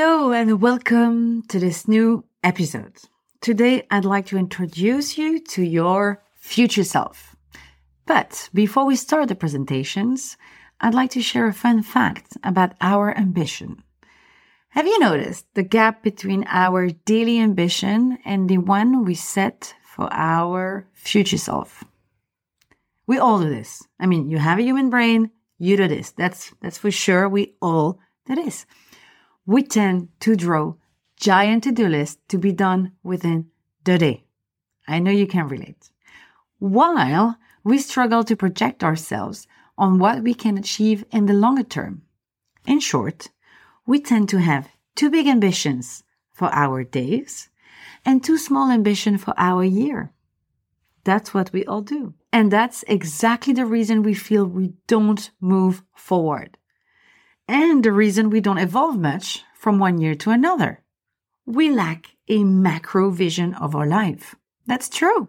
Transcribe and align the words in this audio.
Hello, 0.00 0.30
and 0.30 0.62
welcome 0.62 1.42
to 1.48 1.58
this 1.58 1.88
new 1.88 2.22
episode. 2.44 2.96
Today, 3.40 3.84
I'd 3.90 4.04
like 4.04 4.26
to 4.26 4.38
introduce 4.38 5.18
you 5.18 5.40
to 5.46 5.62
your 5.64 6.22
future 6.36 6.84
self. 6.84 7.34
But 8.06 8.48
before 8.54 8.86
we 8.86 8.94
start 8.94 9.26
the 9.26 9.34
presentations, 9.34 10.36
I'd 10.80 10.94
like 10.94 11.10
to 11.10 11.20
share 11.20 11.48
a 11.48 11.52
fun 11.52 11.82
fact 11.82 12.36
about 12.44 12.76
our 12.80 13.12
ambition. 13.18 13.82
Have 14.68 14.86
you 14.86 15.00
noticed 15.00 15.46
the 15.54 15.64
gap 15.64 16.04
between 16.04 16.44
our 16.46 16.90
daily 16.90 17.40
ambition 17.40 18.18
and 18.24 18.48
the 18.48 18.58
one 18.58 19.04
we 19.04 19.16
set 19.16 19.74
for 19.82 20.08
our 20.12 20.86
future 20.94 21.38
self? 21.38 21.82
We 23.08 23.18
all 23.18 23.40
do 23.40 23.50
this. 23.50 23.82
I 23.98 24.06
mean, 24.06 24.30
you 24.30 24.38
have 24.38 24.60
a 24.60 24.62
human 24.62 24.90
brain, 24.90 25.32
you 25.58 25.76
do 25.76 25.88
this. 25.88 26.12
That's 26.12 26.52
that's 26.62 26.78
for 26.78 26.92
sure. 26.92 27.28
We 27.28 27.56
all 27.60 27.98
do 28.26 28.36
this 28.36 28.64
we 29.48 29.62
tend 29.62 30.06
to 30.20 30.36
draw 30.36 30.74
giant 31.16 31.64
to-do 31.64 31.88
lists 31.88 32.20
to 32.28 32.36
be 32.36 32.52
done 32.52 32.92
within 33.02 33.46
the 33.84 33.96
day. 33.96 34.22
I 34.86 34.98
know 34.98 35.10
you 35.10 35.26
can 35.26 35.48
relate. 35.48 35.90
While 36.58 37.38
we 37.64 37.78
struggle 37.78 38.24
to 38.24 38.36
project 38.36 38.84
ourselves 38.84 39.46
on 39.78 39.98
what 39.98 40.22
we 40.22 40.34
can 40.34 40.58
achieve 40.58 41.02
in 41.10 41.24
the 41.24 41.32
longer 41.32 41.62
term. 41.62 42.02
In 42.66 42.78
short, 42.78 43.28
we 43.86 44.00
tend 44.00 44.28
to 44.28 44.40
have 44.40 44.68
too 44.94 45.08
big 45.08 45.26
ambitions 45.26 46.04
for 46.30 46.50
our 46.52 46.84
days 46.84 47.48
and 48.04 48.22
too 48.22 48.36
small 48.36 48.70
ambition 48.70 49.16
for 49.16 49.32
our 49.38 49.64
year. 49.64 50.12
That's 51.04 51.32
what 51.32 51.54
we 51.54 51.64
all 51.64 51.80
do. 51.80 52.12
And 52.34 52.50
that's 52.50 52.84
exactly 52.86 53.54
the 53.54 53.64
reason 53.64 54.02
we 54.02 54.12
feel 54.12 54.44
we 54.44 54.74
don't 54.86 55.30
move 55.40 55.82
forward 55.94 56.58
and 57.48 57.82
the 57.82 57.92
reason 57.92 58.30
we 58.30 58.40
don't 58.40 58.58
evolve 58.58 58.98
much 58.98 59.42
from 59.54 59.78
one 59.78 59.98
year 59.98 60.14
to 60.14 60.30
another. 60.30 60.82
We 61.46 61.70
lack 61.70 62.16
a 62.28 62.44
macro 62.44 63.10
vision 63.10 63.54
of 63.54 63.74
our 63.74 63.86
life. 63.86 64.34
That's 64.66 64.90
true. 64.90 65.28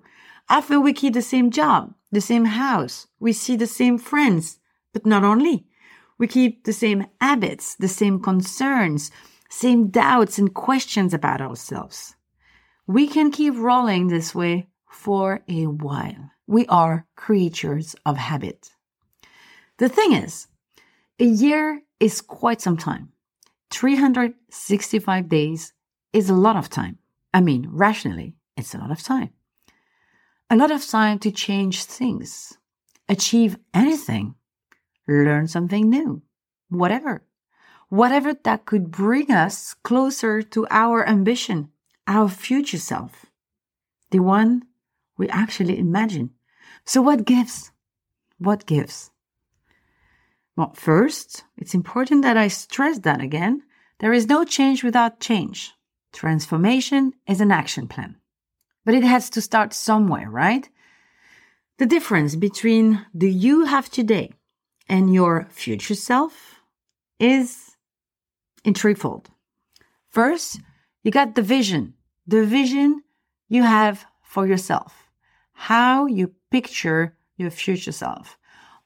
Often 0.50 0.84
we 0.84 0.94
keep 0.94 1.13
the 1.13 1.22
same 1.22 1.50
job, 1.50 1.94
the 2.12 2.22
same 2.22 2.46
house, 2.46 3.07
we 3.19 3.31
see 3.31 3.56
the 3.56 3.68
same 3.68 3.97
friends, 3.97 4.59
but 4.94 5.06
not 5.06 5.24
only. 5.24 5.66
We 6.18 6.28
keep 6.28 6.66
the 6.66 6.74
same 6.74 7.07
habits, 7.22 7.75
the 7.75 7.88
same 7.88 8.19
concerns, 8.19 9.12
same 9.50 9.88
doubts 9.88 10.38
and 10.38 10.53
questions 10.53 11.13
about 11.13 11.40
ourselves. 11.40 12.16
We 12.86 13.07
can 13.07 13.31
keep 13.31 13.56
rolling 13.56 14.07
this 14.07 14.36
way 14.36 14.68
for 14.90 15.41
a 15.47 15.66
while. 15.66 16.31
We 16.47 16.66
are 16.68 17.06
creatures 17.16 17.96
of 18.06 18.18
habit. 18.18 18.72
The 19.78 19.88
thing 19.88 20.12
is, 20.13 20.47
a 21.19 21.25
year 21.25 21.81
is 22.00 22.22
quite 22.22 22.62
some 22.62 22.78
time. 22.78 23.09
365 23.72 25.30
days 25.30 25.74
is 26.13 26.30
a 26.30 26.34
lot 26.34 26.56
of 26.56 26.69
time. 26.69 26.97
I 27.34 27.41
mean, 27.41 27.68
rationally, 27.69 28.35
it's 28.56 28.74
a 28.74 28.78
lot 28.78 28.91
of 28.91 29.03
time. 29.03 29.31
A 30.50 30.56
lot 30.56 30.72
of 30.72 30.85
time 30.85 31.19
to 31.19 31.31
change 31.31 31.84
things, 31.84 32.57
achieve 33.07 33.57
anything, 33.74 34.35
learn 35.07 35.47
something 35.47 35.90
new, 35.90 36.24
whatever. 36.69 37.24
Whatever 37.90 38.36
that 38.44 38.66
could 38.66 38.91
bring 38.91 39.31
us 39.31 39.74
closer 39.84 40.41
to 40.44 40.68
our 40.69 41.07
ambition, 41.07 41.69
our 42.07 42.30
future 42.30 42.78
self, 42.78 43.25
the 44.12 44.19
one 44.19 44.63
we 45.18 45.28
actually 45.30 45.78
imagine. 45.78 46.30
So, 46.86 47.01
what 47.01 47.25
gives? 47.25 47.72
What 48.38 48.68
gives? 48.68 49.08
Well, 50.59 50.73
first, 50.75 51.45
it's 51.55 51.73
important 51.73 52.21
that 52.23 52.35
I 52.35 52.50
stress 52.50 53.00
that 53.00 53.21
again. 53.21 53.63
There 54.00 54.11
is 54.11 54.27
no 54.27 54.44
change 54.44 54.83
without 54.83 55.21
change. 55.21 55.71
Transformation 56.11 57.13
is 57.25 57.39
an 57.39 57.50
action 57.50 57.88
plan. 57.88 58.17
But 58.83 58.94
it 58.94 59.06
has 59.06 59.29
to 59.29 59.41
start 59.41 59.73
somewhere, 59.73 60.29
right? 60.29 60.67
The 61.77 61.85
difference 61.85 62.35
between 62.35 63.06
the 63.13 63.31
you 63.31 63.63
have 63.67 63.89
today 63.89 64.33
and 64.89 65.13
your 65.13 65.47
future 65.50 65.95
self 65.95 66.59
is 67.21 67.77
in 68.65 68.73
threefold. 68.73 69.29
First, 70.09 70.59
you 71.03 71.12
got 71.12 71.35
the 71.35 71.41
vision, 71.41 71.94
the 72.27 72.45
vision 72.45 73.01
you 73.47 73.63
have 73.63 74.05
for 74.23 74.45
yourself, 74.45 75.07
how 75.53 76.05
you 76.05 76.33
picture 76.51 77.15
your 77.38 77.50
future 77.50 77.94
self, 77.94 78.38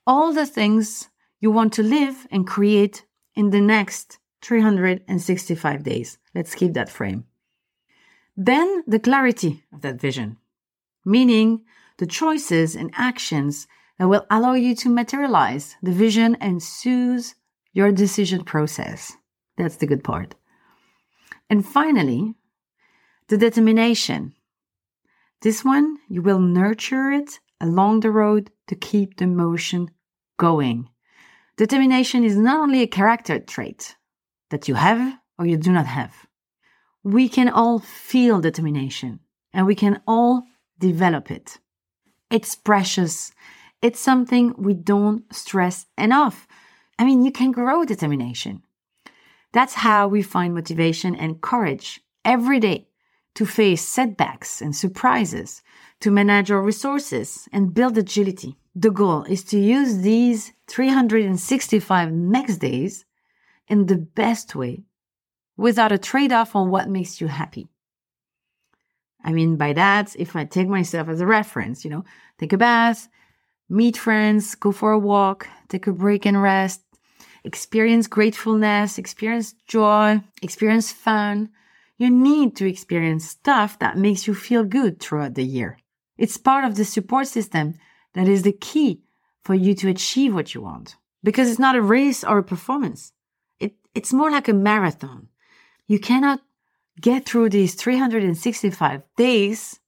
all 0.06 0.34
the 0.34 0.46
things 0.46 1.10
you 1.44 1.52
want 1.52 1.74
to 1.74 1.84
live 1.84 2.26
and 2.32 2.48
create 2.48 3.06
in 3.36 3.50
the 3.50 3.60
next 3.60 4.18
365 4.44 5.84
days. 5.84 6.18
Let's 6.34 6.56
keep 6.56 6.74
that 6.74 6.90
frame. 6.90 7.26
Then 8.38 8.86
the 8.88 8.98
clarity 8.98 9.66
of 9.74 9.82
that 9.82 10.00
vision, 10.00 10.38
meaning 11.04 11.66
the 11.98 12.08
choices 12.08 12.78
and 12.78 12.92
actions 12.96 13.68
that 14.00 14.08
will 14.08 14.26
allow 14.32 14.54
you 14.54 14.74
to 14.78 14.90
materialize 14.90 15.76
the 15.84 15.92
vision 15.92 16.36
and 16.40 16.64
soothe 16.64 17.26
your 17.74 17.92
decision 17.92 18.46
process. 18.46 19.12
That's 19.58 19.76
the 19.76 19.86
good 19.86 20.02
part. 20.02 20.36
And 21.50 21.66
finally, 21.66 22.36
the 23.28 23.38
determination. 23.38 24.34
This 25.42 25.66
one, 25.66 25.98
you 26.08 26.22
will 26.22 26.40
nurture 26.40 27.12
it 27.12 27.42
along 27.60 28.00
the 28.00 28.12
road 28.12 28.50
to 28.68 28.76
keep 28.76 29.18
the 29.18 29.28
motion 29.28 29.92
going. 30.38 30.88
Determination 31.56 32.24
is 32.24 32.36
not 32.36 32.62
only 32.62 32.82
a 32.82 32.88
character 32.88 33.40
trait 33.40 33.96
that 34.50 34.68
you 34.68 34.74
have 34.76 35.20
or 35.38 35.46
you 35.46 35.58
do 35.58 35.72
not 35.72 35.86
have. 35.86 36.26
We 37.04 37.30
can 37.30 37.50
all 37.50 37.80
feel 37.80 38.42
determination 38.42 39.20
and 39.54 39.66
we 39.68 39.76
can 39.76 40.02
all 40.08 40.44
develop 40.80 41.30
it. 41.30 41.60
It's 42.32 42.56
precious. 42.56 43.32
It's 43.82 44.00
something 44.00 44.56
we 44.58 44.74
don't 44.74 45.24
stress 45.34 45.86
enough. 45.98 46.48
I 46.98 47.06
mean, 47.06 47.24
you 47.24 47.32
can 47.32 47.52
grow 47.52 47.86
determination. 47.86 48.64
That's 49.52 49.76
how 49.76 50.08
we 50.08 50.24
find 50.24 50.56
motivation 50.56 51.16
and 51.16 51.42
courage 51.42 52.02
every 52.26 52.60
day 52.60 52.88
to 53.36 53.46
face 53.46 53.88
setbacks 53.88 54.62
and 54.62 54.76
surprises, 54.76 55.64
to 56.00 56.12
manage 56.12 56.52
our 56.52 56.62
resources 56.62 57.48
and 57.52 57.74
build 57.74 57.98
agility. 57.98 58.58
The 58.76 58.92
goal 58.92 59.24
is 59.24 59.44
to 59.46 59.60
use 59.60 60.00
these 60.00 60.52
365 60.68 62.12
next 62.12 62.58
days 62.58 63.06
in 63.68 63.86
the 63.86 63.98
best 63.98 64.56
way 64.56 64.84
without 65.58 65.92
a 65.92 65.98
trade 65.98 66.32
off 66.32 66.56
on 66.56 66.70
what 66.70 66.90
makes 66.90 67.22
you 67.22 67.28
happy. 67.28 67.68
I 69.24 69.32
mean, 69.32 69.56
by 69.56 69.74
that, 69.74 70.16
if 70.18 70.36
I 70.36 70.44
take 70.46 70.68
myself 70.68 71.08
as 71.08 71.22
a 71.22 71.26
reference, 71.26 71.86
you 71.86 71.92
know, 71.92 72.04
take 72.40 72.52
a 72.52 72.58
bath, 72.58 73.08
meet 73.70 73.96
friends, 73.96 74.56
go 74.56 74.72
for 74.72 74.92
a 74.92 75.00
walk, 75.00 75.48
take 75.70 75.88
a 75.88 75.94
break 75.94 76.26
and 76.26 76.42
rest, 76.42 76.82
experience 77.44 78.08
gratefulness, 78.08 78.98
experience 78.98 79.54
joy, 79.68 80.22
experience 80.42 80.92
fun. 80.92 81.50
You 82.04 82.10
need 82.10 82.58
to 82.58 82.68
experience 82.68 83.30
stuff 83.30 83.80
that 83.80 83.98
makes 83.98 84.28
you 84.28 84.36
feel 84.36 84.66
good 84.66 85.00
throughout 85.00 85.36
the 85.36 85.46
year. 85.46 85.78
It's 86.18 86.36
part 86.36 86.66
of 86.66 86.76
the 86.76 86.84
support 86.84 87.28
system 87.28 87.76
that 88.14 88.28
is 88.28 88.42
the 88.42 88.52
key 88.52 89.04
for 89.46 89.56
you 89.56 89.74
to 89.76 89.88
achieve 89.88 90.34
what 90.34 90.54
you 90.54 90.60
want. 90.60 90.98
Because 91.24 91.50
it's 91.50 91.66
not 91.66 91.78
a 91.78 91.82
race 91.82 92.22
or 92.26 92.40
a 92.40 92.44
performance. 92.44 93.14
It, 93.58 93.76
it's 93.96 94.12
more 94.12 94.30
like 94.30 94.50
a 94.50 94.54
marathon. 94.54 95.30
You 95.88 95.98
cannot 95.98 96.42
get 97.00 97.26
through 97.26 97.52
these 97.52 97.74
365 97.74 99.04
days 99.16 99.80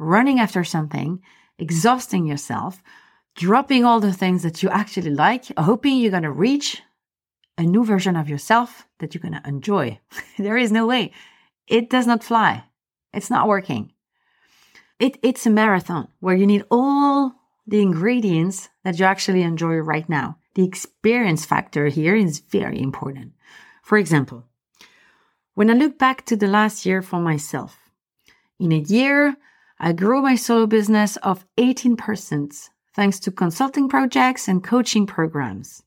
running 0.00 0.40
after 0.40 0.64
something, 0.64 1.22
exhausting 1.60 2.26
yourself, 2.26 2.82
dropping 3.36 3.84
all 3.84 4.00
the 4.00 4.12
things 4.12 4.42
that 4.42 4.64
you 4.64 4.68
actually 4.70 5.14
like, 5.14 5.44
hoping 5.56 5.98
you're 5.98 6.10
going 6.10 6.24
to 6.24 6.32
reach 6.32 6.82
a 7.56 7.62
new 7.62 7.84
version 7.84 8.16
of 8.16 8.28
yourself 8.28 8.88
that 8.98 9.14
you're 9.14 9.22
going 9.22 9.40
to 9.40 9.48
enjoy. 9.48 10.00
there 10.38 10.56
is 10.56 10.72
no 10.72 10.88
way. 10.88 11.12
It 11.68 11.90
does 11.90 12.06
not 12.06 12.24
fly. 12.24 12.64
It's 13.12 13.30
not 13.30 13.48
working. 13.48 13.92
It, 14.98 15.18
it's 15.22 15.46
a 15.46 15.50
marathon 15.50 16.08
where 16.20 16.36
you 16.36 16.46
need 16.46 16.64
all 16.70 17.34
the 17.66 17.82
ingredients 17.82 18.68
that 18.84 18.98
you 18.98 19.04
actually 19.04 19.42
enjoy 19.42 19.76
right 19.76 20.08
now. 20.08 20.38
The 20.54 20.64
experience 20.64 21.44
factor 21.44 21.88
here 21.88 22.14
is 22.14 22.38
very 22.38 22.80
important. 22.80 23.32
For 23.82 23.98
example, 23.98 24.44
when 25.54 25.70
I 25.70 25.74
look 25.74 25.98
back 25.98 26.24
to 26.26 26.36
the 26.36 26.46
last 26.46 26.86
year 26.86 27.02
for 27.02 27.20
myself, 27.20 27.78
in 28.58 28.72
a 28.72 28.78
year, 28.78 29.36
I 29.78 29.92
grew 29.92 30.22
my 30.22 30.34
solo 30.36 30.66
business 30.66 31.16
of 31.18 31.44
18% 31.58 32.70
thanks 32.94 33.20
to 33.20 33.30
consulting 33.30 33.88
projects 33.88 34.48
and 34.48 34.64
coaching 34.64 35.06
programs. 35.06 35.82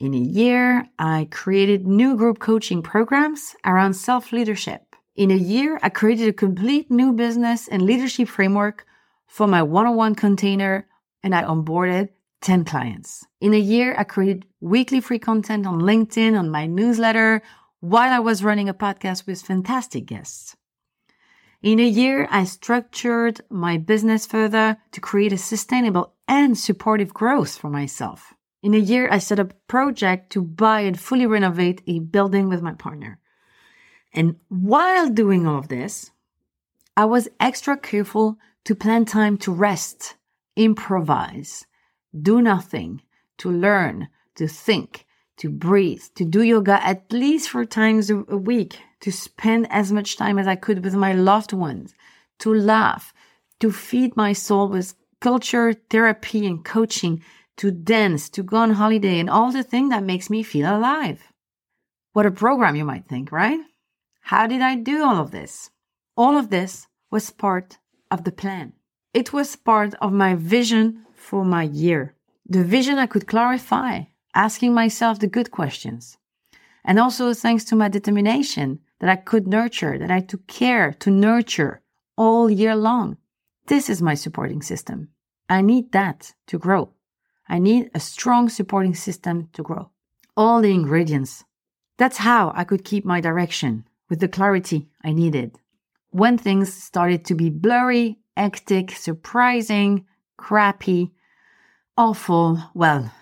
In 0.00 0.14
a 0.14 0.18
year, 0.18 0.88
I 0.98 1.28
created 1.30 1.86
new 1.86 2.16
group 2.16 2.38
coaching 2.38 2.82
programs 2.82 3.54
around 3.64 3.94
self 3.94 4.32
leadership. 4.32 4.83
In 5.16 5.30
a 5.30 5.36
year, 5.36 5.78
I 5.80 5.90
created 5.90 6.28
a 6.28 6.32
complete 6.32 6.90
new 6.90 7.12
business 7.12 7.68
and 7.68 7.82
leadership 7.82 8.26
framework 8.28 8.84
for 9.28 9.46
my 9.46 9.62
one 9.62 9.86
on 9.86 9.94
one 9.94 10.16
container 10.16 10.88
and 11.22 11.32
I 11.32 11.44
onboarded 11.44 12.08
10 12.40 12.64
clients. 12.64 13.24
In 13.40 13.54
a 13.54 13.58
year, 13.58 13.94
I 13.96 14.02
created 14.02 14.44
weekly 14.60 15.00
free 15.00 15.20
content 15.20 15.66
on 15.66 15.80
LinkedIn, 15.80 16.36
on 16.36 16.50
my 16.50 16.66
newsletter, 16.66 17.42
while 17.78 18.12
I 18.12 18.18
was 18.18 18.42
running 18.42 18.68
a 18.68 18.74
podcast 18.74 19.24
with 19.24 19.40
fantastic 19.40 20.06
guests. 20.06 20.56
In 21.62 21.78
a 21.78 21.86
year, 21.86 22.26
I 22.30 22.42
structured 22.42 23.40
my 23.48 23.78
business 23.78 24.26
further 24.26 24.78
to 24.90 25.00
create 25.00 25.32
a 25.32 25.38
sustainable 25.38 26.12
and 26.26 26.58
supportive 26.58 27.14
growth 27.14 27.56
for 27.56 27.70
myself. 27.70 28.34
In 28.64 28.74
a 28.74 28.78
year, 28.78 29.08
I 29.12 29.18
set 29.18 29.38
up 29.38 29.52
a 29.52 29.66
project 29.68 30.32
to 30.32 30.42
buy 30.42 30.80
and 30.80 30.98
fully 30.98 31.26
renovate 31.26 31.82
a 31.86 32.00
building 32.00 32.48
with 32.48 32.62
my 32.62 32.72
partner. 32.72 33.20
And 34.14 34.36
while 34.48 35.10
doing 35.10 35.46
all 35.46 35.58
of 35.58 35.68
this, 35.68 36.12
I 36.96 37.04
was 37.04 37.28
extra 37.40 37.76
careful 37.76 38.38
to 38.64 38.74
plan 38.74 39.04
time 39.04 39.36
to 39.38 39.52
rest 39.52 40.14
improvise, 40.56 41.66
do 42.22 42.40
nothing, 42.40 43.02
to 43.38 43.50
learn, 43.50 44.08
to 44.36 44.46
think, 44.46 45.04
to 45.36 45.50
breathe, 45.50 46.02
to 46.14 46.24
do 46.24 46.42
yoga 46.42 46.84
at 46.86 47.12
least 47.12 47.50
four 47.50 47.64
times 47.64 48.08
a 48.10 48.16
week, 48.16 48.78
to 49.00 49.10
spend 49.10 49.66
as 49.70 49.92
much 49.92 50.16
time 50.16 50.38
as 50.38 50.46
I 50.46 50.54
could 50.54 50.84
with 50.84 50.94
my 50.94 51.12
loved 51.12 51.52
ones, 51.52 51.92
to 52.38 52.54
laugh, 52.54 53.12
to 53.60 53.72
feed 53.72 54.16
my 54.16 54.32
soul 54.32 54.68
with 54.68 54.94
culture, 55.20 55.72
therapy, 55.72 56.46
and 56.46 56.64
coaching, 56.64 57.22
to 57.56 57.70
dance, 57.70 58.28
to 58.30 58.42
go 58.42 58.58
on 58.58 58.70
holiday, 58.70 59.18
and 59.18 59.30
all 59.30 59.50
the 59.50 59.62
things 59.62 59.90
that 59.90 60.02
makes 60.02 60.30
me 60.30 60.42
feel 60.42 60.76
alive. 60.76 61.20
What 62.12 62.26
a 62.26 62.30
program, 62.30 62.76
you 62.76 62.84
might 62.84 63.08
think, 63.08 63.32
right? 63.32 63.58
How 64.28 64.46
did 64.46 64.62
I 64.62 64.74
do 64.74 65.04
all 65.04 65.20
of 65.20 65.32
this? 65.32 65.68
All 66.16 66.38
of 66.38 66.48
this 66.48 66.86
was 67.10 67.28
part 67.28 67.76
of 68.10 68.24
the 68.24 68.32
plan. 68.32 68.72
It 69.12 69.34
was 69.34 69.54
part 69.54 69.92
of 70.00 70.14
my 70.14 70.34
vision 70.34 71.04
for 71.12 71.44
my 71.44 71.64
year. 71.64 72.14
The 72.48 72.64
vision 72.64 72.96
I 72.96 73.04
could 73.04 73.26
clarify, 73.26 74.04
asking 74.34 74.72
myself 74.72 75.18
the 75.18 75.26
good 75.26 75.50
questions. 75.50 76.16
And 76.86 76.98
also 76.98 77.34
thanks 77.34 77.64
to 77.64 77.76
my 77.76 77.88
determination 77.88 78.80
that 79.00 79.10
I 79.10 79.16
could 79.16 79.46
nurture, 79.46 79.98
that 79.98 80.10
I 80.10 80.20
took 80.20 80.46
care 80.46 80.94
to 81.00 81.10
nurture 81.10 81.82
all 82.16 82.48
year 82.48 82.74
long. 82.74 83.18
This 83.66 83.90
is 83.90 84.00
my 84.00 84.14
supporting 84.14 84.62
system. 84.62 85.08
I 85.50 85.60
need 85.60 85.92
that 85.92 86.32
to 86.46 86.58
grow. 86.58 86.94
I 87.46 87.58
need 87.58 87.90
a 87.92 88.00
strong 88.00 88.48
supporting 88.48 88.94
system 88.94 89.50
to 89.52 89.62
grow. 89.62 89.90
All 90.34 90.62
the 90.62 90.72
ingredients. 90.72 91.44
That's 91.98 92.16
how 92.16 92.52
I 92.56 92.64
could 92.64 92.84
keep 92.84 93.04
my 93.04 93.20
direction 93.20 93.84
with 94.08 94.20
the 94.20 94.28
clarity 94.28 94.88
I 95.02 95.12
needed. 95.12 95.56
When 96.10 96.38
things 96.38 96.72
started 96.72 97.24
to 97.26 97.34
be 97.34 97.50
blurry 97.50 98.18
hectic, 98.36 98.90
surprising, 98.92 100.06
crappy, 100.36 101.12
awful. 101.96 102.62
Well, 102.74 103.12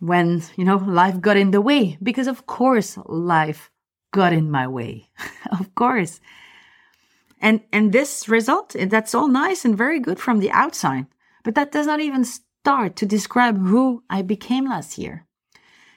when, 0.00 0.42
you 0.56 0.64
know, 0.64 0.76
life 0.76 1.20
got 1.20 1.36
in 1.36 1.50
the 1.50 1.60
way, 1.60 1.98
because 2.02 2.26
of 2.26 2.46
course 2.46 2.98
life 3.06 3.70
got 4.12 4.32
in 4.32 4.50
my 4.50 4.66
way. 4.66 5.10
of 5.58 5.74
course. 5.74 6.20
And, 7.40 7.60
and 7.72 7.92
this 7.92 8.28
result, 8.28 8.74
that's 8.78 9.14
all 9.14 9.28
nice 9.28 9.64
and 9.64 9.76
very 9.76 10.00
good 10.00 10.18
from 10.18 10.40
the 10.40 10.50
outside, 10.50 11.06
but 11.44 11.54
that 11.54 11.72
does 11.72 11.86
not 11.86 12.00
even 12.00 12.24
start 12.24 12.96
to 12.96 13.06
describe 13.06 13.64
who 13.64 14.02
I 14.10 14.22
became 14.22 14.68
last 14.68 14.98
year. 14.98 15.26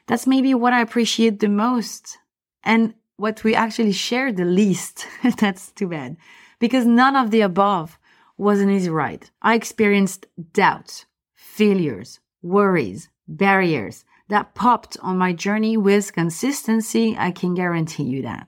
That's 0.07 0.27
maybe 0.27 0.53
what 0.53 0.73
I 0.73 0.81
appreciate 0.81 1.39
the 1.39 1.49
most 1.49 2.17
and 2.63 2.93
what 3.21 3.43
we 3.43 3.53
actually 3.53 3.91
share 3.91 4.33
the 4.33 4.43
least. 4.43 5.05
that's 5.37 5.71
too 5.73 5.87
bad 5.87 6.17
because 6.57 6.87
none 6.87 7.15
of 7.15 7.29
the 7.29 7.41
above 7.41 7.99
was 8.35 8.59
an 8.59 8.71
easy 8.71 8.89
ride. 8.89 9.29
I 9.43 9.53
experienced 9.53 10.25
doubts, 10.53 11.05
failures, 11.35 12.19
worries, 12.41 13.09
barriers 13.27 14.05
that 14.29 14.55
popped 14.55 14.97
on 15.03 15.19
my 15.19 15.33
journey 15.33 15.77
with 15.77 16.13
consistency. 16.13 17.15
I 17.15 17.29
can 17.29 17.53
guarantee 17.53 18.05
you 18.05 18.23
that. 18.23 18.47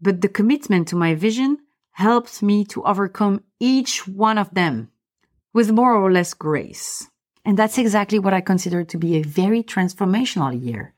But 0.00 0.20
the 0.20 0.28
commitment 0.28 0.86
to 0.88 0.96
my 0.96 1.16
vision 1.16 1.58
helped 1.90 2.40
me 2.40 2.64
to 2.66 2.84
overcome 2.84 3.42
each 3.58 4.06
one 4.06 4.38
of 4.38 4.54
them 4.54 4.92
with 5.52 5.72
more 5.72 5.96
or 5.96 6.12
less 6.12 6.32
grace. 6.32 7.08
And 7.44 7.58
that's 7.58 7.78
exactly 7.78 8.20
what 8.20 8.34
I 8.34 8.40
consider 8.40 8.84
to 8.84 8.96
be 8.96 9.16
a 9.16 9.22
very 9.22 9.64
transformational 9.64 10.54
year. 10.64 10.94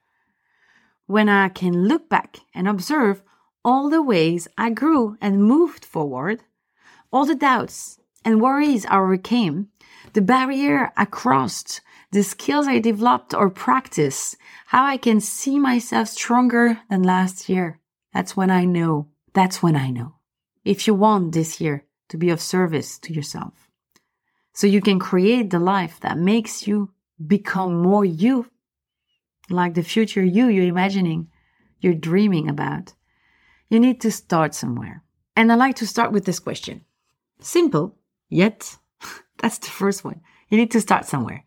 When 1.11 1.29
I 1.29 1.49
can 1.49 1.89
look 1.89 2.09
back 2.09 2.37
and 2.55 2.69
observe 2.69 3.21
all 3.65 3.91
the 3.91 4.01
ways 4.01 4.47
I 4.57 4.71
grew 4.71 5.19
and 5.21 5.43
moved 5.43 5.85
forward, 5.85 6.45
all 7.13 7.27
the 7.27 7.35
doubts 7.35 7.99
and 8.25 8.41
worries 8.41 8.87
I 8.87 9.01
overcame, 9.01 9.71
the 10.13 10.23
barrier 10.23 10.93
I 10.97 11.07
crossed, 11.07 11.81
the 12.13 12.23
skills 12.23 12.69
I 12.69 12.79
developed 12.79 13.35
or 13.35 13.51
practiced, 13.51 14.37
how 14.67 14.85
I 14.85 14.99
can 14.99 15.19
see 15.19 15.59
myself 15.59 16.07
stronger 16.07 16.79
than 16.89 17.03
last 17.03 17.49
year. 17.49 17.81
That's 18.15 18.37
when 18.37 18.49
I 18.49 18.65
know. 18.65 19.09
That's 19.33 19.61
when 19.61 19.75
I 19.75 19.91
know. 19.91 20.15
If 20.65 20.87
you 20.87 20.95
want 20.95 21.33
this 21.33 21.61
year 21.61 21.87
to 22.11 22.19
be 22.19 22.31
of 22.31 22.41
service 22.41 23.01
to 23.01 23.13
yourself. 23.13 23.69
so 24.53 24.69
you 24.69 24.81
can 24.81 25.01
create 25.01 25.51
the 25.51 25.59
life 25.59 25.99
that 26.03 26.19
makes 26.19 26.69
you 26.69 26.93
become 27.27 27.83
more 27.83 28.05
you, 28.05 28.47
like 29.51 29.75
the 29.75 29.83
future 29.83 30.25
you 30.25 30.49
you're 30.49 30.65
imagining, 30.65 31.29
you're 31.81 31.95
dreaming 31.95 32.49
about. 32.49 32.95
You 33.69 33.81
need 33.81 34.01
to 34.03 34.11
start 34.11 34.55
somewhere. 34.55 35.03
And 35.37 35.51
I 35.51 35.55
like 35.55 35.77
to 35.77 35.87
start 35.87 36.13
with 36.13 36.25
this 36.25 36.39
question. 36.39 36.85
Simple, 37.41 37.97
yet 38.29 38.77
that's 39.39 39.59
the 39.59 39.69
first 39.69 40.05
one. 40.05 40.21
You 40.49 40.59
need 40.59 40.71
to 40.73 40.81
start 40.81 41.07
somewhere. 41.07 41.45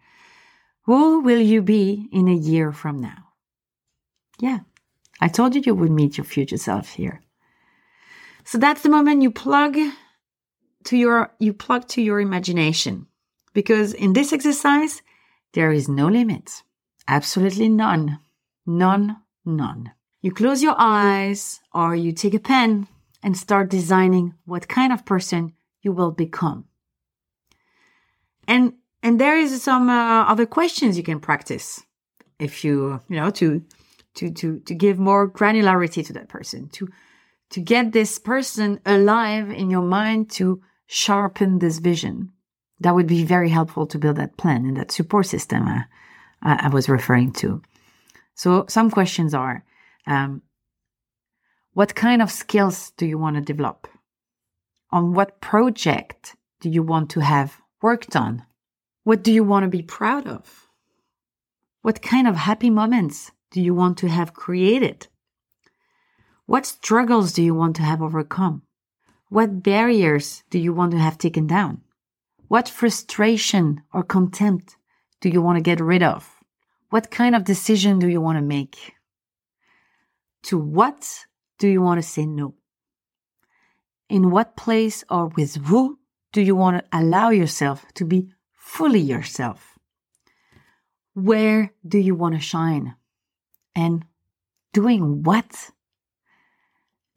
Who 0.84 1.22
will 1.22 1.40
you 1.40 1.62
be 1.62 2.08
in 2.12 2.28
a 2.28 2.34
year 2.34 2.72
from 2.72 2.98
now? 2.98 3.30
Yeah, 4.40 4.60
I 5.22 5.28
told 5.28 5.56
you 5.56 5.62
you 5.66 5.76
would 5.76 5.92
meet 5.92 6.18
your 6.18 6.26
future 6.26 6.58
self 6.58 6.90
here. 6.90 7.22
So 8.46 8.58
that's 8.58 8.82
the 8.82 8.90
moment 8.90 9.22
you 9.22 9.32
plug 9.32 9.78
to 10.86 10.98
your 10.98 11.34
you 11.40 11.54
plug 11.54 11.88
to 11.90 12.02
your 12.02 12.20
imagination. 12.20 13.08
Because 13.54 13.94
in 13.94 14.14
this 14.14 14.34
exercise, 14.34 15.02
there 15.54 15.72
is 15.72 15.88
no 15.88 16.08
limit. 16.08 16.64
Absolutely 17.08 17.70
none. 17.70 18.20
None, 18.66 19.18
none. 19.46 19.92
You 20.22 20.32
close 20.32 20.64
your 20.64 20.76
eyes 20.78 21.60
or 21.74 21.96
you 21.96 22.14
take 22.14 22.34
a 22.34 22.40
pen 22.40 22.88
and 23.22 23.38
start 23.38 23.70
designing 23.70 24.36
what 24.46 24.68
kind 24.68 24.94
of 24.94 25.06
person 25.06 25.54
you 25.82 25.92
will 25.92 26.12
become. 26.12 26.66
And 28.48 28.74
and 29.02 29.20
there 29.20 29.38
is 29.38 29.62
some 29.62 29.90
uh, 29.90 30.24
other 30.24 30.46
questions 30.46 30.98
you 30.98 31.04
can 31.04 31.20
practice 31.20 31.84
if 32.40 32.64
you 32.64 33.02
you 33.10 33.18
know 33.18 33.30
to 33.32 33.64
to 34.16 34.32
to 34.32 34.60
to 34.60 34.74
give 34.74 34.98
more 34.98 35.30
granularity 35.30 36.06
to 36.06 36.14
that 36.14 36.30
person 36.30 36.70
to 36.70 36.88
to 37.50 37.62
get 37.62 37.92
this 37.92 38.18
person 38.18 38.80
alive 38.86 39.52
in 39.52 39.70
your 39.70 39.82
mind 39.84 40.30
to 40.32 40.62
sharpen 40.88 41.60
this 41.60 41.80
vision 41.80 42.32
that 42.80 42.96
would 42.96 43.08
be 43.08 43.24
very 43.24 43.50
helpful 43.50 43.86
to 43.88 44.00
build 44.00 44.18
that 44.18 44.38
plan 44.38 44.66
and 44.66 44.78
that 44.78 44.92
support 44.92 45.26
system 45.26 45.68
uh, 45.68 45.82
I, 46.44 46.70
was 46.70 46.90
referring 46.90 47.32
to 47.34 47.62
so 48.36 48.66
some 48.68 48.92
questions 48.92 49.34
are 49.34 49.64
um, 50.06 50.42
what 51.74 51.96
kind 51.96 52.22
of 52.22 52.30
skills 52.30 52.92
do 52.98 53.06
you 53.06 53.18
want 53.18 53.36
to 53.36 53.42
develop 53.42 53.88
on 54.92 55.14
what 55.14 55.42
project 55.42 56.36
do 56.60 56.70
you 56.70 56.84
want 56.84 57.10
to 57.12 57.22
have 57.22 57.58
worked 57.82 58.16
on 58.16 58.44
what 59.04 59.24
do 59.24 59.32
you 59.32 59.44
want 59.44 59.64
to 59.64 59.70
be 59.70 59.82
proud 59.82 60.28
of 60.28 60.68
what 61.84 62.02
kind 62.02 62.30
of 62.30 62.38
happy 62.38 62.70
moments 62.70 63.32
do 63.52 63.62
you 63.62 63.74
want 63.74 63.98
to 64.00 64.08
have 64.08 64.34
created? 64.34 65.08
What 66.46 66.66
struggles 66.66 67.34
do 67.34 67.44
you 67.44 67.54
want 67.54 67.76
to 67.76 67.84
have 67.84 68.02
overcome? 68.02 68.64
What 69.30 69.62
barriers 69.62 70.44
do 70.50 70.60
you 70.60 70.74
want 70.74 70.92
to 70.94 70.98
have 70.98 71.18
taken 71.18 71.46
down? 71.46 71.82
What 72.48 72.70
frustration 72.70 73.84
or 73.94 74.02
contempt 74.02 74.78
do 75.20 75.28
you 75.28 75.42
want 75.42 75.58
to 75.58 75.62
get 75.62 75.82
rid 75.82 76.02
of? 76.02 76.33
What 76.94 77.10
kind 77.10 77.36
of 77.36 77.44
decision 77.44 77.98
do 77.98 78.08
you 78.08 78.22
want 78.22 78.38
to 78.38 78.44
make? 78.44 78.94
To 80.44 80.60
what 80.60 81.26
do 81.58 81.68
you 81.68 81.82
want 81.82 82.00
to 82.00 82.08
say 82.08 82.28
no? 82.28 82.54
In 84.10 84.30
what 84.30 84.56
place 84.56 85.04
or 85.10 85.28
with 85.28 85.56
who 85.56 85.98
do 86.34 86.42
you 86.42 86.56
want 86.56 86.78
to 86.78 86.98
allow 87.00 87.32
yourself 87.32 87.84
to 87.96 88.06
be 88.06 88.30
fully 88.54 89.00
yourself? 89.00 89.80
Where 91.16 91.74
do 91.88 91.98
you 91.98 92.14
want 92.14 92.36
to 92.36 92.42
shine? 92.42 92.96
and 93.76 94.06
doing 94.72 95.24
what? 95.24 95.72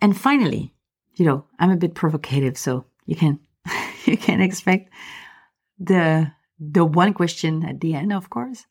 And 0.01 0.17
finally, 0.17 0.75
you 1.15 1.25
know, 1.25 1.45
I'm 1.59 1.71
a 1.71 1.77
bit 1.77 1.95
provocative, 1.95 2.59
so 2.59 2.87
you 3.05 3.17
can 3.17 3.41
you 4.05 4.17
can 4.17 4.41
expect 4.41 4.91
the 5.79 6.33
the 6.59 6.85
one 6.85 7.13
question 7.13 7.65
at 7.65 7.81
the 7.81 7.95
end, 7.95 8.13
of 8.13 8.31
course. 8.31 8.67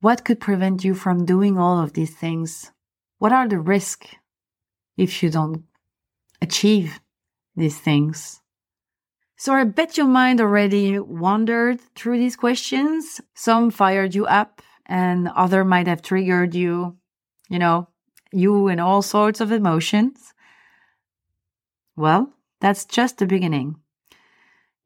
What 0.00 0.24
could 0.24 0.40
prevent 0.40 0.82
you 0.82 0.94
from 0.94 1.26
doing 1.26 1.58
all 1.58 1.78
of 1.78 1.92
these 1.92 2.14
things? 2.14 2.72
What 3.18 3.32
are 3.32 3.46
the 3.46 3.60
risks 3.60 4.08
if 4.96 5.22
you 5.22 5.28
don't 5.28 5.64
achieve 6.40 7.00
these 7.54 7.78
things? 7.78 8.40
So 9.36 9.52
I 9.52 9.64
bet 9.64 9.98
your 9.98 10.06
mind 10.06 10.40
already 10.40 10.98
wandered 10.98 11.80
through 11.94 12.16
these 12.16 12.36
questions. 12.36 13.20
Some 13.34 13.70
fired 13.70 14.14
you 14.14 14.24
up, 14.24 14.62
and 14.86 15.28
other 15.28 15.64
might 15.64 15.86
have 15.86 16.00
triggered 16.00 16.54
you, 16.54 16.96
you 17.50 17.58
know, 17.58 17.88
you 18.32 18.68
in 18.68 18.80
all 18.80 19.02
sorts 19.02 19.40
of 19.40 19.52
emotions. 19.52 20.32
Well, 21.94 22.32
that's 22.60 22.86
just 22.86 23.18
the 23.18 23.26
beginning. 23.26 23.76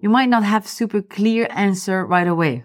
You 0.00 0.08
might 0.08 0.28
not 0.28 0.42
have 0.42 0.66
super 0.66 1.02
clear 1.02 1.46
answer 1.50 2.04
right 2.04 2.26
away. 2.26 2.64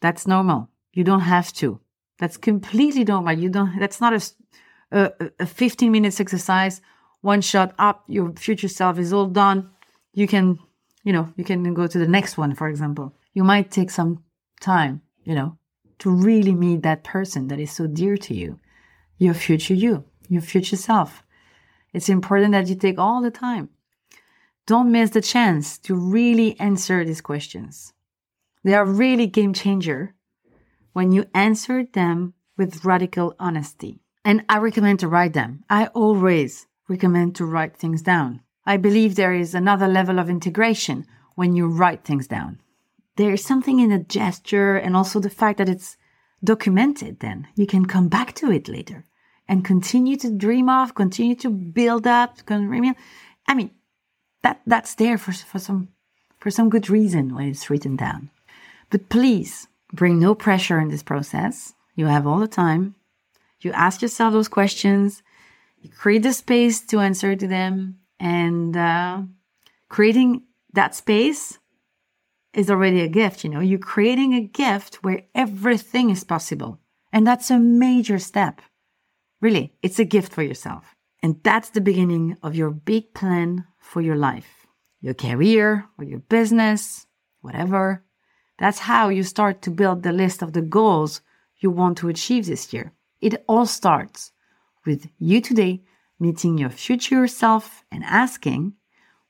That's 0.00 0.26
normal. 0.26 0.70
You 0.94 1.04
don't 1.04 1.20
have 1.20 1.52
to. 1.54 1.81
That's 2.22 2.36
completely 2.36 3.02
normal. 3.02 3.36
You 3.36 3.48
don't, 3.48 3.80
that's 3.80 4.00
not 4.00 4.12
a, 4.12 4.22
a, 4.92 5.30
a 5.40 5.46
15 5.46 5.90
minutes 5.90 6.20
exercise, 6.20 6.80
one 7.20 7.40
shot 7.40 7.74
up, 7.80 8.04
your 8.06 8.32
future 8.34 8.68
self 8.68 8.96
is 9.00 9.12
all 9.12 9.26
done. 9.26 9.70
You 10.14 10.28
can, 10.28 10.60
you 11.02 11.12
know, 11.12 11.32
you 11.36 11.42
can 11.42 11.74
go 11.74 11.88
to 11.88 11.98
the 11.98 12.06
next 12.06 12.38
one, 12.38 12.54
for 12.54 12.68
example. 12.68 13.12
You 13.34 13.42
might 13.42 13.72
take 13.72 13.90
some 13.90 14.22
time, 14.60 15.02
you 15.24 15.34
know, 15.34 15.58
to 15.98 16.10
really 16.10 16.54
meet 16.54 16.82
that 16.82 17.02
person 17.02 17.48
that 17.48 17.58
is 17.58 17.72
so 17.72 17.88
dear 17.88 18.16
to 18.18 18.34
you, 18.34 18.60
your 19.18 19.34
future 19.34 19.74
you, 19.74 20.04
your 20.28 20.42
future 20.42 20.76
self. 20.76 21.24
It's 21.92 22.08
important 22.08 22.52
that 22.52 22.68
you 22.68 22.76
take 22.76 23.00
all 23.00 23.20
the 23.20 23.32
time. 23.32 23.68
Don't 24.68 24.92
miss 24.92 25.10
the 25.10 25.22
chance 25.22 25.76
to 25.78 25.96
really 25.96 26.56
answer 26.60 27.04
these 27.04 27.20
questions. 27.20 27.92
They 28.62 28.74
are 28.74 28.86
really 28.86 29.26
game 29.26 29.54
changer 29.54 30.14
when 30.92 31.12
you 31.12 31.24
answer 31.34 31.84
them 31.84 32.34
with 32.56 32.84
radical 32.84 33.34
honesty. 33.38 34.00
And 34.24 34.44
I 34.48 34.58
recommend 34.58 35.00
to 35.00 35.08
write 35.08 35.32
them. 35.32 35.64
I 35.68 35.86
always 35.88 36.66
recommend 36.88 37.36
to 37.36 37.44
write 37.44 37.76
things 37.76 38.02
down. 38.02 38.42
I 38.64 38.76
believe 38.76 39.14
there 39.14 39.34
is 39.34 39.54
another 39.54 39.88
level 39.88 40.18
of 40.18 40.30
integration 40.30 41.06
when 41.34 41.56
you 41.56 41.66
write 41.66 42.04
things 42.04 42.28
down 42.28 42.58
there's 43.16 43.44
something 43.44 43.78
in 43.80 43.90
the 43.90 43.98
gesture 43.98 44.76
and 44.76 44.96
also 44.96 45.20
the 45.20 45.30
fact 45.30 45.58
that 45.58 45.68
it's 45.68 45.96
documented 46.42 47.20
then 47.20 47.46
you 47.54 47.66
can 47.66 47.86
come 47.86 48.08
back 48.08 48.34
to 48.34 48.50
it 48.50 48.68
later 48.68 49.04
and 49.48 49.64
continue 49.64 50.16
to 50.16 50.30
dream 50.30 50.68
of 50.68 50.94
continue 50.94 51.34
to 51.36 51.50
build 51.50 52.06
up 52.06 52.38
i 52.50 53.54
mean 53.54 53.70
that 54.42 54.60
that's 54.66 54.94
there 54.96 55.18
for, 55.18 55.32
for 55.32 55.58
some 55.58 55.88
for 56.38 56.50
some 56.50 56.68
good 56.68 56.90
reason 56.90 57.34
when 57.34 57.48
it's 57.48 57.70
written 57.70 57.96
down 57.96 58.30
but 58.90 59.08
please 59.08 59.68
bring 59.92 60.18
no 60.18 60.34
pressure 60.34 60.78
in 60.78 60.88
this 60.88 61.02
process 61.02 61.74
you 61.94 62.06
have 62.06 62.26
all 62.26 62.38
the 62.38 62.48
time 62.48 62.94
you 63.60 63.72
ask 63.72 64.02
yourself 64.02 64.32
those 64.32 64.48
questions 64.48 65.22
you 65.80 65.90
create 65.90 66.22
the 66.22 66.32
space 66.32 66.80
to 66.80 67.00
answer 67.00 67.34
to 67.36 67.46
them 67.46 67.98
and 68.20 68.76
uh, 68.76 69.22
creating 69.88 70.42
that 70.72 70.94
space 70.94 71.58
is 72.54 72.70
already 72.70 73.00
a 73.00 73.08
gift. 73.08 73.44
You 73.44 73.50
know, 73.50 73.60
you're 73.60 73.78
creating 73.78 74.34
a 74.34 74.40
gift 74.40 75.02
where 75.02 75.22
everything 75.34 76.10
is 76.10 76.24
possible. 76.24 76.78
And 77.12 77.26
that's 77.26 77.50
a 77.50 77.58
major 77.58 78.18
step. 78.18 78.60
Really, 79.40 79.74
it's 79.82 79.98
a 79.98 80.04
gift 80.04 80.32
for 80.32 80.42
yourself. 80.42 80.94
And 81.22 81.40
that's 81.42 81.70
the 81.70 81.80
beginning 81.80 82.36
of 82.42 82.54
your 82.54 82.70
big 82.70 83.14
plan 83.14 83.64
for 83.78 84.00
your 84.00 84.16
life, 84.16 84.66
your 85.00 85.14
career 85.14 85.86
or 85.98 86.04
your 86.04 86.20
business, 86.20 87.06
whatever. 87.40 88.04
That's 88.58 88.80
how 88.80 89.08
you 89.08 89.22
start 89.22 89.62
to 89.62 89.70
build 89.70 90.02
the 90.02 90.12
list 90.12 90.42
of 90.42 90.52
the 90.52 90.62
goals 90.62 91.20
you 91.58 91.70
want 91.70 91.98
to 91.98 92.08
achieve 92.08 92.46
this 92.46 92.72
year. 92.72 92.92
It 93.20 93.44
all 93.48 93.66
starts 93.66 94.32
with 94.84 95.08
you 95.18 95.40
today 95.40 95.82
meeting 96.18 96.58
your 96.58 96.70
future 96.70 97.26
self 97.26 97.84
and 97.90 98.04
asking, 98.04 98.74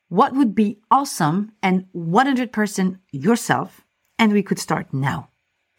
what 0.09 0.35
would 0.35 0.55
be 0.55 0.79
awesome 0.91 1.53
and 1.63 1.87
100% 1.97 2.99
yourself. 3.13 3.81
And 4.19 4.33
we 4.33 4.43
could 4.43 4.59
start 4.59 4.93
now. 4.93 5.31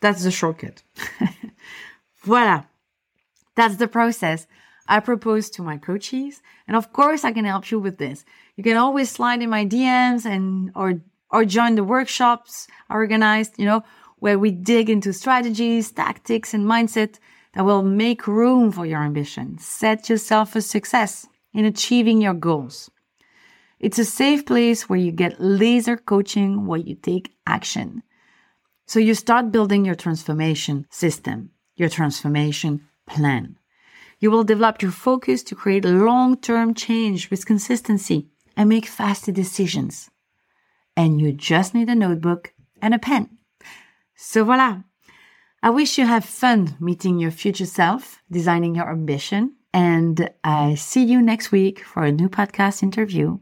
That's 0.02 0.24
the 0.24 0.32
shortcut. 0.32 0.82
Voila. 2.24 2.64
That's 3.56 3.76
the 3.76 3.88
process 3.88 4.48
I 4.88 5.00
propose 5.00 5.52
to 5.52 5.62
my 5.62 5.78
coaches. 5.78 6.42
And 6.68 6.76
of 6.76 6.92
course, 6.92 7.24
I 7.24 7.32
can 7.32 7.46
help 7.46 7.70
you 7.70 7.80
with 7.80 8.00
this. 8.00 8.26
You 8.58 8.64
can 8.64 8.76
always 8.76 9.12
slide 9.12 9.42
in 9.42 9.50
my 9.52 9.66
DMs 9.66 10.26
and, 10.26 10.72
or, 10.76 11.02
or 11.34 11.44
join 11.44 11.76
the 11.76 11.84
workshops 11.84 12.68
organized, 12.90 13.54
you 13.58 13.66
know, 13.66 13.84
where 14.20 14.40
we 14.40 14.52
dig 14.52 14.90
into 14.90 15.12
strategies, 15.12 15.92
tactics, 15.92 16.54
and 16.54 16.66
mindset 16.66 17.20
that 17.54 17.66
will 17.66 17.84
make 17.84 18.28
room 18.28 18.72
for 18.72 18.86
your 18.86 19.04
ambition. 19.04 19.58
Set 19.58 20.10
yourself 20.10 20.54
for 20.54 20.62
success 20.62 21.28
in 21.54 21.66
achieving 21.66 22.22
your 22.22 22.36
goals. 22.36 22.90
It's 23.80 24.00
a 24.00 24.06
safe 24.06 24.46
place 24.46 24.88
where 24.88 25.00
you 25.00 25.12
get 25.12 25.42
laser 25.42 25.98
coaching 25.98 26.68
where 26.68 26.80
you 26.80 26.96
take 26.96 27.36
action. 27.46 28.04
So 28.86 29.00
you 29.00 29.14
start 29.14 29.52
building 29.52 29.84
your 29.84 29.96
transformation 29.96 30.86
system, 30.90 31.50
your 31.76 31.90
transformation 31.90 32.88
plan. 33.08 33.58
You 34.20 34.32
will 34.32 34.44
develop 34.46 34.82
your 34.82 34.92
focus 34.92 35.44
to 35.44 35.56
create 35.56 35.84
long 35.84 36.38
term 36.38 36.74
change 36.76 37.30
with 37.30 37.46
consistency 37.46 38.28
and 38.56 38.70
make 38.70 38.86
fast 38.86 39.34
decisions. 39.34 40.10
And 40.96 41.20
you 41.20 41.32
just 41.32 41.74
need 41.74 41.90
a 41.90 41.96
notebook 41.96 42.54
and 42.82 42.94
a 42.94 43.00
pen. 43.00 43.38
So 44.16 44.44
voila. 44.44 44.82
I 45.62 45.70
wish 45.70 45.98
you 45.98 46.06
have 46.06 46.26
fun 46.26 46.76
meeting 46.80 47.20
your 47.20 47.32
future 47.32 47.66
self, 47.66 48.22
designing 48.30 48.76
your 48.76 48.90
ambition, 48.92 49.56
and 49.74 50.30
I 50.44 50.76
see 50.76 51.04
you 51.04 51.22
next 51.22 51.52
week 51.52 51.84
for 51.84 52.04
a 52.04 52.12
new 52.12 52.30
podcast 52.30 52.84
interview. 52.84 53.40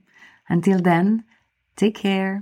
Until 0.48 0.80
then, 0.80 1.24
take 1.76 1.96
care. 1.96 2.40